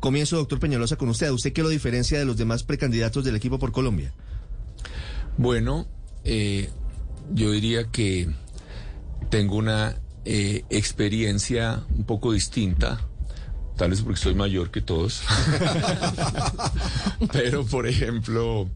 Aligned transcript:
Comienzo, 0.00 0.36
doctor 0.36 0.58
Peñalosa, 0.58 0.96
con 0.96 1.08
usted. 1.08 1.30
¿Usted 1.30 1.52
qué 1.52 1.62
lo 1.62 1.68
diferencia 1.68 2.18
de 2.18 2.24
los 2.24 2.36
demás 2.36 2.62
precandidatos 2.64 3.24
del 3.24 3.36
equipo 3.36 3.58
por 3.58 3.72
Colombia? 3.72 4.12
Bueno, 5.38 5.86
eh, 6.24 6.68
yo 7.32 7.50
diría 7.52 7.84
que 7.84 8.28
tengo 9.30 9.56
una 9.56 9.96
eh, 10.24 10.64
experiencia 10.70 11.84
un 11.96 12.04
poco 12.04 12.32
distinta 12.32 13.08
tal 13.76 13.90
vez 13.90 14.02
porque 14.02 14.20
soy 14.20 14.34
mayor 14.34 14.70
que 14.70 14.80
todos. 14.80 15.22
Pero, 17.32 17.64
por 17.64 17.86
ejemplo, 17.86 18.68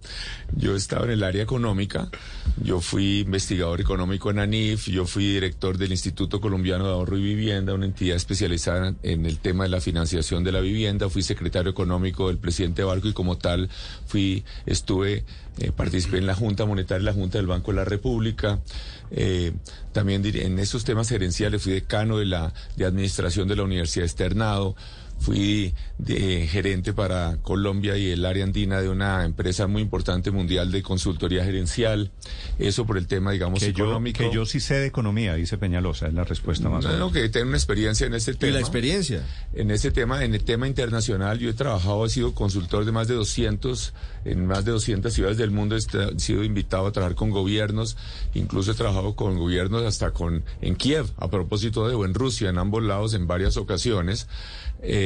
yo 0.54 0.76
estaba 0.76 1.04
en 1.04 1.12
el 1.12 1.22
área 1.22 1.42
económica, 1.42 2.08
yo 2.62 2.80
fui 2.80 3.20
investigador 3.20 3.80
económico 3.80 4.30
en 4.30 4.38
ANIF, 4.38 4.86
yo 4.86 5.06
fui 5.06 5.26
director 5.32 5.76
del 5.78 5.92
Instituto 5.92 6.40
Colombiano 6.40 6.86
de 6.86 6.92
Ahorro 6.92 7.18
y 7.18 7.22
Vivienda, 7.22 7.74
una 7.74 7.86
entidad 7.86 8.16
especializada 8.16 8.94
en 9.02 9.26
el 9.26 9.38
tema 9.38 9.64
de 9.64 9.70
la 9.70 9.80
financiación 9.80 10.44
de 10.44 10.52
la 10.52 10.60
vivienda, 10.60 11.08
fui 11.08 11.22
secretario 11.22 11.70
económico 11.70 12.28
del 12.28 12.38
presidente 12.38 12.84
Barco 12.84 13.08
y 13.08 13.12
como 13.12 13.36
tal 13.36 13.68
fui, 14.06 14.44
estuve, 14.64 15.24
eh, 15.58 15.72
participé 15.72 16.18
en 16.18 16.26
la 16.26 16.34
Junta 16.34 16.64
Monetaria, 16.64 17.04
la 17.04 17.12
Junta 17.12 17.38
del 17.38 17.46
Banco 17.46 17.72
de 17.72 17.76
la 17.76 17.84
República, 17.84 18.60
eh, 19.10 19.52
también 19.92 20.24
en 20.24 20.58
esos 20.58 20.84
temas 20.84 21.08
gerenciales 21.08 21.62
fui 21.62 21.72
decano 21.72 22.18
de 22.18 22.26
la 22.26 22.52
de 22.76 22.84
administración 22.84 23.48
de 23.48 23.56
la 23.56 23.62
Universidad 23.62 24.04
Externado, 24.04 24.76
fui 25.18 25.74
de, 25.98 26.46
gerente 26.46 26.92
para 26.92 27.38
Colombia 27.42 27.96
y 27.96 28.10
el 28.10 28.24
área 28.24 28.44
andina 28.44 28.80
de 28.80 28.88
una 28.88 29.24
empresa 29.24 29.66
muy 29.66 29.82
importante 29.82 30.30
mundial 30.30 30.70
de 30.70 30.82
consultoría 30.82 31.44
gerencial. 31.44 32.10
Eso 32.58 32.86
por 32.86 32.98
el 32.98 33.06
tema, 33.06 33.32
digamos, 33.32 33.60
que 33.60 33.66
económico. 33.66 34.22
Yo, 34.22 34.30
que 34.30 34.34
yo 34.34 34.46
sí 34.46 34.60
sé 34.60 34.74
de 34.74 34.86
economía, 34.86 35.34
dice 35.34 35.58
Peñalosa, 35.58 36.08
es 36.08 36.14
la 36.14 36.24
respuesta 36.24 36.68
más. 36.68 36.84
No, 36.84 36.96
no, 36.96 37.12
que 37.12 37.28
tengo 37.28 37.48
una 37.48 37.56
experiencia 37.56 38.06
en 38.06 38.14
ese 38.14 38.34
tema. 38.34 38.50
¿Y 38.50 38.54
la 38.54 38.60
experiencia? 38.60 39.24
En 39.54 39.70
ese 39.70 39.90
tema, 39.90 40.24
en 40.24 40.34
el 40.34 40.44
tema 40.44 40.68
internacional, 40.68 41.38
yo 41.38 41.50
he 41.50 41.54
trabajado, 41.54 42.04
he 42.06 42.10
sido 42.10 42.34
consultor 42.34 42.84
de 42.84 42.92
más 42.92 43.08
de 43.08 43.14
200, 43.14 43.94
en 44.24 44.46
más 44.46 44.64
de 44.64 44.72
200 44.72 45.12
ciudades 45.12 45.38
del 45.38 45.50
mundo, 45.50 45.76
he 45.76 45.80
sido 46.20 46.44
invitado 46.44 46.86
a 46.86 46.92
trabajar 46.92 47.16
con 47.16 47.30
gobiernos, 47.30 47.96
incluso 48.34 48.72
he 48.72 48.74
trabajado 48.74 49.16
con 49.16 49.38
gobiernos 49.38 49.82
hasta 49.84 50.12
con, 50.12 50.44
en 50.60 50.76
Kiev, 50.76 51.06
a 51.16 51.28
propósito 51.28 51.88
de, 51.88 51.94
o 51.94 52.04
en 52.04 52.14
Rusia, 52.14 52.50
en 52.50 52.58
ambos 52.58 52.82
lados, 52.82 53.14
en 53.14 53.26
varias 53.26 53.56
ocasiones. 53.56 54.28
Eh, 54.82 55.05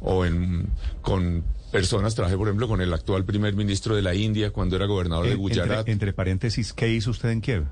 o 0.00 0.24
en, 0.24 0.68
con 1.02 1.44
personas, 1.70 2.14
trabajé 2.14 2.36
por 2.36 2.48
ejemplo 2.48 2.68
con 2.68 2.80
el 2.80 2.92
actual 2.92 3.24
primer 3.24 3.54
ministro 3.54 3.94
de 3.94 4.02
la 4.02 4.14
India 4.14 4.50
cuando 4.50 4.76
era 4.76 4.86
gobernador 4.86 5.28
de 5.28 5.34
Gujarat. 5.34 5.78
Entre, 5.78 5.92
entre 5.92 6.12
paréntesis, 6.12 6.72
¿qué 6.72 6.88
hizo 6.88 7.10
usted 7.10 7.30
en 7.30 7.40
Kiev? 7.40 7.64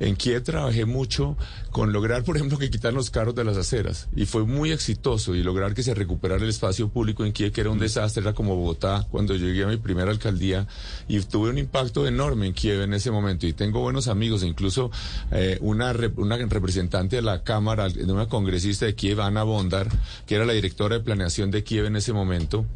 En 0.00 0.16
Kiev 0.16 0.42
trabajé 0.42 0.84
mucho 0.84 1.36
con 1.70 1.92
lograr, 1.92 2.24
por 2.24 2.36
ejemplo, 2.36 2.58
que 2.58 2.70
quitar 2.70 2.92
los 2.92 3.10
carros 3.10 3.34
de 3.34 3.44
las 3.44 3.56
aceras. 3.56 4.08
Y 4.14 4.26
fue 4.26 4.44
muy 4.44 4.72
exitoso 4.72 5.34
y 5.34 5.42
lograr 5.42 5.74
que 5.74 5.82
se 5.82 5.94
recuperara 5.94 6.42
el 6.42 6.50
espacio 6.50 6.88
público 6.88 7.24
en 7.24 7.32
Kiev, 7.32 7.52
que 7.52 7.60
era 7.60 7.70
un 7.70 7.78
desastre, 7.78 8.22
era 8.22 8.32
como 8.32 8.56
Bogotá 8.56 9.06
cuando 9.10 9.34
llegué 9.36 9.64
a 9.64 9.68
mi 9.68 9.76
primera 9.76 10.10
alcaldía. 10.10 10.66
Y 11.08 11.20
tuve 11.20 11.50
un 11.50 11.58
impacto 11.58 12.06
enorme 12.06 12.46
en 12.46 12.54
Kiev 12.54 12.82
en 12.82 12.94
ese 12.94 13.10
momento. 13.10 13.46
Y 13.46 13.52
tengo 13.52 13.80
buenos 13.80 14.08
amigos, 14.08 14.42
e 14.42 14.46
incluso 14.46 14.90
eh, 15.30 15.58
una, 15.60 15.94
una 16.16 16.36
representante 16.36 17.16
de 17.16 17.22
la 17.22 17.42
Cámara, 17.42 17.88
de 17.88 18.12
una 18.12 18.28
congresista 18.28 18.86
de 18.86 18.94
Kiev, 18.94 19.20
Ana 19.20 19.44
Bondar, 19.44 19.88
que 20.26 20.34
era 20.34 20.44
la 20.44 20.52
directora 20.52 20.98
de 20.98 21.04
planeación 21.04 21.50
de 21.50 21.64
Kiev 21.64 21.86
en 21.86 21.96
ese 21.96 22.12
momento. 22.12 22.66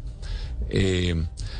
Eh, 0.69 1.15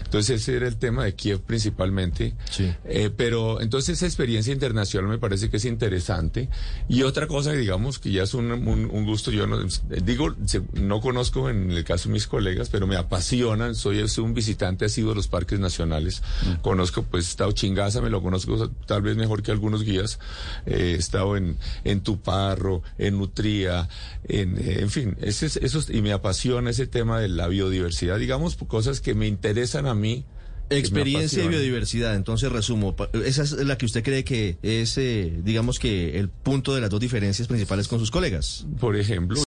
entonces 0.10 0.42
ese 0.42 0.56
era 0.56 0.68
el 0.68 0.78
tema 0.78 1.04
de 1.04 1.14
Kiev 1.14 1.42
principalmente. 1.42 2.34
Sí. 2.50 2.74
Eh, 2.86 3.12
pero 3.16 3.62
entonces 3.62 3.98
esa 3.98 4.08
experiencia 4.08 4.52
internacional 4.52 5.10
me 5.10 5.20
parece 5.20 5.50
que 5.50 5.58
es 5.58 5.66
interesante. 5.66 6.50
Y 6.88 7.04
otra 7.04 7.28
cosa, 7.28 7.52
digamos, 7.52 8.00
que 8.00 8.12
ya 8.12 8.24
es 8.24 8.34
un, 8.34 8.52
un, 8.52 9.06
gusto, 9.06 9.30
yo 9.30 9.46
no, 9.46 9.60
digo, 10.04 10.36
no 10.74 11.00
conozco 11.00 11.50
en 11.50 11.70
el 11.72 11.84
caso 11.84 12.10
de 12.10 12.14
mis 12.14 12.26
colegas, 12.26 12.70
pero 12.70 12.88
me 12.88 12.96
apasionan. 12.96 13.76
Soy, 13.76 14.04
un 14.18 14.34
visitante 14.34 14.86
ha 14.86 14.90
sido 14.90 15.10
de 15.10 15.16
los 15.16 15.28
parques 15.28 15.60
nacionales. 15.60 16.24
Mm. 16.46 16.62
Conozco, 16.62 17.04
pues, 17.04 17.26
he 17.28 17.30
estado 17.30 17.52
Chingaza, 17.52 18.02
me 18.02 18.10
lo 18.10 18.24
conozco 18.24 18.70
tal 18.88 19.04
vez 19.04 19.16
mejor 19.16 19.44
que 19.44 19.52
algunos 19.52 19.84
guías. 19.84 20.20
Eh, 20.66 20.94
he 20.96 20.96
estado 20.96 21.38
en, 21.38 21.58
en 21.84 22.02
Tuparro, 22.02 22.82
en 22.98 23.20
Nutría, 23.20 23.88
en, 24.28 24.58
en 24.58 24.90
fin, 24.90 25.18
ese, 25.22 25.46
eso, 25.64 25.84
y 25.90 26.02
me 26.02 26.14
apasiona 26.14 26.72
ese 26.72 26.88
tema 26.88 27.20
de 27.20 27.28
la 27.28 27.48
biodiversidad, 27.48 28.18
digamos, 28.18 28.56
cosas 28.90 29.02
que 29.02 29.14
me 29.14 29.28
interesan 29.28 29.86
a 29.86 29.94
mí. 29.94 30.26
Experiencia 30.72 31.44
y 31.44 31.48
biodiversidad, 31.48 32.16
entonces 32.16 32.52
resumo, 32.52 32.96
esa 33.26 33.42
es 33.42 33.54
la 33.54 33.76
que 33.76 33.88
usted 33.88 34.04
cree 34.04 34.24
que 34.24 34.58
es, 34.62 35.00
eh, 35.00 35.34
digamos 35.44 35.80
que 35.80 36.20
el 36.20 36.30
punto 36.30 36.76
de 36.76 36.82
las 36.82 36.92
dos 36.92 37.00
diferencias 37.00 37.48
principales 37.48 37.88
con 37.88 37.98
sus 37.98 38.12
colegas. 38.12 38.68
Por 38.80 38.96
ejemplo. 38.96 39.36